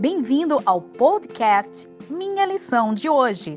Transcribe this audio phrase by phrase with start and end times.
[0.00, 3.56] Bem-vindo ao podcast Minha Lição de Hoje.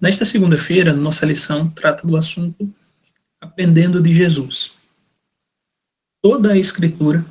[0.00, 2.68] Nesta segunda-feira, nossa lição trata do assunto
[3.40, 4.72] Aprendendo de Jesus.
[6.20, 7.24] Toda a Escritura,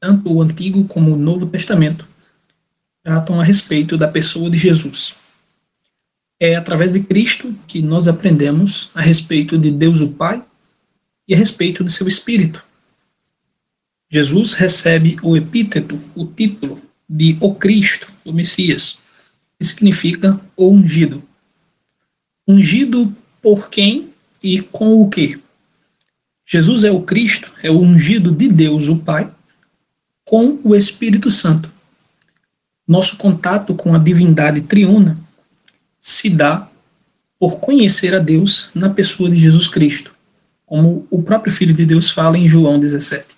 [0.00, 2.08] tanto o Antigo como o Novo Testamento,
[3.04, 5.16] tratam a respeito da pessoa de Jesus.
[6.40, 10.42] É através de Cristo que nós aprendemos a respeito de Deus o Pai
[11.28, 12.64] e a respeito de seu Espírito.
[14.16, 18.98] Jesus recebe o epíteto, o título de o Cristo, o Messias,
[19.58, 21.22] que significa o ungido.
[22.48, 24.08] Ungido por quem
[24.42, 25.38] e com o que?
[26.46, 29.30] Jesus é o Cristo, é o ungido de Deus, o Pai,
[30.24, 31.70] com o Espírito Santo.
[32.88, 35.18] Nosso contato com a divindade triuna
[36.00, 36.66] se dá
[37.38, 40.14] por conhecer a Deus na pessoa de Jesus Cristo,
[40.64, 43.35] como o próprio Filho de Deus fala em João 17.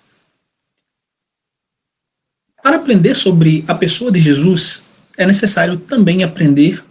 [2.69, 4.85] Para aprender sobre a pessoa de Jesus,
[5.17, 6.83] é necessário também aprender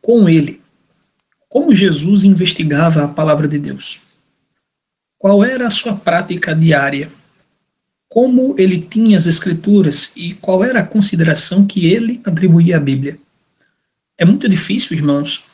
[0.00, 0.62] com ele.
[1.46, 4.00] Como Jesus investigava a palavra de Deus?
[5.18, 7.12] Qual era a sua prática diária?
[8.08, 13.18] Como ele tinha as escrituras e qual era a consideração que ele atribuía à Bíblia?
[14.16, 15.44] É muito difícil, irmãos,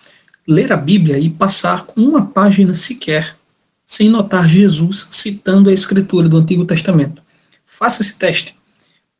[0.46, 3.36] ler a Bíblia e passar uma página sequer
[3.84, 7.20] sem notar Jesus citando a escritura do Antigo Testamento.
[7.66, 8.61] Faça esse teste.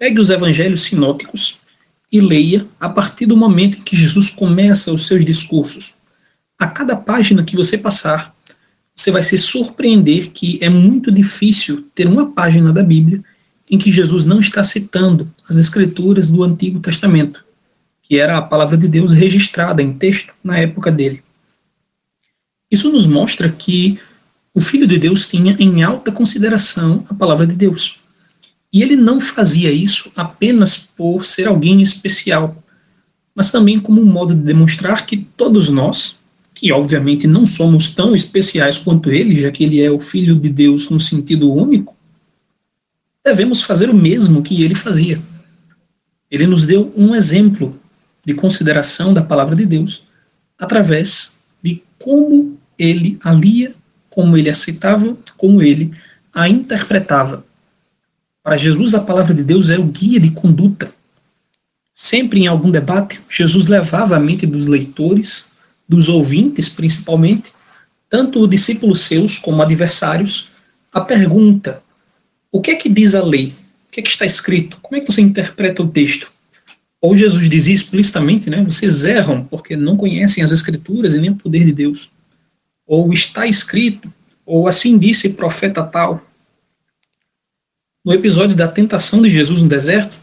[0.02, 1.60] Pegue os evangelhos sinóticos
[2.10, 5.92] e leia a partir do momento em que Jesus começa os seus discursos.
[6.58, 8.34] A cada página que você passar,
[8.96, 13.22] você vai se surpreender que é muito difícil ter uma página da Bíblia
[13.70, 17.44] em que Jesus não está citando as escrituras do Antigo Testamento,
[18.02, 21.22] que era a palavra de Deus registrada em texto na época dele.
[22.68, 24.00] Isso nos mostra que
[24.52, 28.01] o Filho de Deus tinha em alta consideração a palavra de Deus.
[28.72, 32.56] E ele não fazia isso apenas por ser alguém especial,
[33.34, 36.18] mas também como um modo de demonstrar que todos nós,
[36.54, 40.48] que obviamente não somos tão especiais quanto ele, já que ele é o Filho de
[40.48, 41.96] Deus no sentido único,
[43.24, 45.20] devemos fazer o mesmo que ele fazia.
[46.30, 47.78] Ele nos deu um exemplo
[48.26, 50.04] de consideração da palavra de Deus
[50.58, 53.74] através de como ele a lia,
[54.08, 55.92] como ele aceitava, como ele
[56.32, 57.44] a interpretava.
[58.42, 60.92] Para Jesus, a palavra de Deus era o guia de conduta.
[61.94, 65.46] Sempre em algum debate, Jesus levava a mente dos leitores,
[65.88, 67.52] dos ouvintes principalmente,
[68.10, 70.48] tanto discípulos seus como adversários,
[70.92, 71.82] a pergunta:
[72.50, 73.54] o que é que diz a lei?
[73.86, 74.78] O que é que está escrito?
[74.82, 76.30] Como é que você interpreta o texto?
[77.00, 78.62] Ou Jesus dizia explicitamente, né?
[78.62, 82.10] Vocês erram porque não conhecem as Escrituras e nem o poder de Deus.
[82.86, 84.12] Ou está escrito,
[84.46, 86.24] ou assim disse profeta tal.
[88.04, 90.18] No episódio da tentação de Jesus no deserto,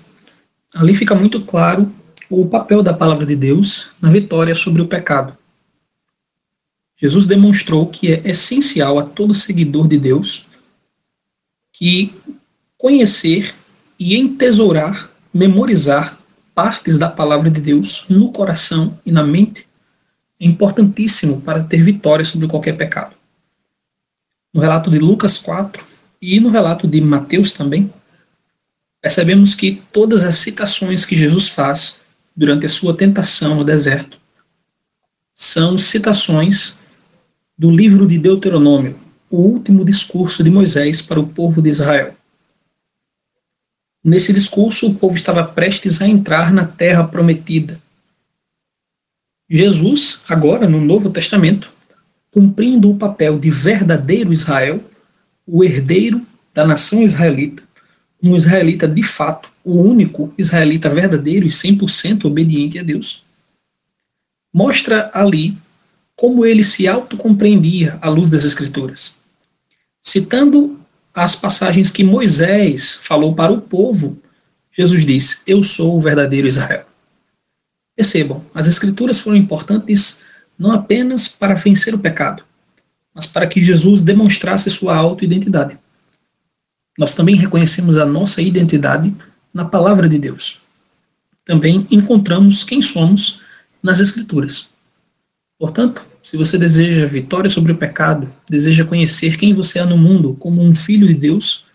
[0.75, 1.89] ali fica muito claro
[2.29, 5.37] o papel da palavra de Deus na vitória sobre o pecado.
[6.97, 10.45] Jesus demonstrou que é essencial a todo seguidor de Deus
[11.71, 12.13] que
[12.77, 13.55] conhecer
[13.97, 16.19] e entesourar, memorizar
[16.53, 19.65] partes da palavra de Deus no coração e na mente
[20.37, 23.15] é importantíssimo para ter vitória sobre qualquer pecado.
[24.53, 25.81] No relato de Lucas 4,
[26.21, 27.91] e no relato de Mateus também,
[29.01, 32.01] percebemos que todas as citações que Jesus faz
[32.35, 34.19] durante a sua tentação no deserto
[35.33, 36.79] são citações
[37.57, 38.99] do livro de Deuteronômio,
[39.29, 42.13] o último discurso de Moisés para o povo de Israel.
[44.03, 47.81] Nesse discurso, o povo estava prestes a entrar na terra prometida.
[49.49, 51.71] Jesus, agora no Novo Testamento,
[52.31, 54.83] cumprindo o papel de verdadeiro Israel,
[55.51, 56.21] o herdeiro
[56.53, 57.63] da nação israelita,
[58.21, 63.23] um israelita de fato, o único israelita verdadeiro e 100% obediente a Deus,
[64.53, 65.57] mostra ali
[66.15, 69.17] como ele se autocompreendia à luz das Escrituras.
[70.01, 70.79] Citando
[71.13, 74.17] as passagens que Moisés falou para o povo,
[74.71, 76.85] Jesus diz: Eu sou o verdadeiro Israel.
[77.95, 80.21] Percebam, as Escrituras foram importantes
[80.57, 82.43] não apenas para vencer o pecado,
[83.13, 85.77] mas para que Jesus demonstrasse sua autoidentidade.
[86.97, 89.15] Nós também reconhecemos a nossa identidade
[89.53, 90.61] na palavra de Deus.
[91.45, 93.41] Também encontramos quem somos
[93.81, 94.69] nas Escrituras.
[95.57, 100.35] Portanto, se você deseja vitória sobre o pecado, deseja conhecer quem você é no mundo
[100.35, 101.65] como um filho de Deus,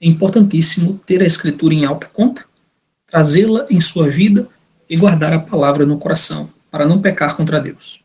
[0.00, 2.44] é importantíssimo ter a Escritura em alta conta,
[3.06, 4.48] trazê-la em sua vida
[4.88, 8.00] e guardar a palavra no coração, para não pecar contra Deus.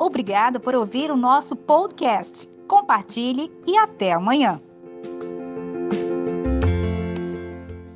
[0.00, 2.48] Obrigado por ouvir o nosso podcast.
[2.66, 4.58] Compartilhe e até amanhã.